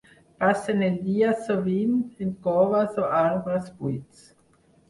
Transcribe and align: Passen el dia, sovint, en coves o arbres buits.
Passen 0.43 0.79
el 0.85 0.95
dia, 1.09 1.33
sovint, 1.49 1.93
en 2.27 2.33
coves 2.49 2.99
o 3.03 3.07
arbres 3.21 3.73
buits. 3.83 4.27